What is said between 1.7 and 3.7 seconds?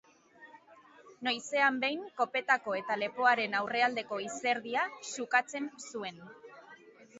behin, kopetako eta lepoaren